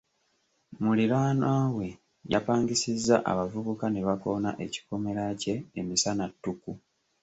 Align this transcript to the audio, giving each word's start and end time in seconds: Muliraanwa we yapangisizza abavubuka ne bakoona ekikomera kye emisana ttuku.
Muliraanwa 0.81 1.53
we 1.77 1.87
yapangisizza 2.33 3.15
abavubuka 3.31 3.85
ne 3.89 4.01
bakoona 4.07 4.49
ekikomera 4.65 5.23
kye 5.41 5.55
emisana 5.79 6.23
ttuku. 6.31 6.71